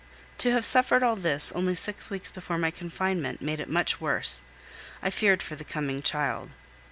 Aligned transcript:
To 0.39 0.51
have 0.51 0.65
suffered 0.65 1.03
all 1.03 1.15
this 1.15 1.51
only 1.51 1.75
six 1.75 2.09
weeks 2.09 2.31
before 2.31 2.57
my 2.57 2.71
confinement 2.71 3.39
made 3.39 3.59
it 3.59 3.69
much 3.69 4.01
worse; 4.01 4.41
I 4.99 5.11
feared 5.11 5.43
for 5.43 5.53
the 5.55 5.63
coming 5.63 6.01
child. 6.01 6.49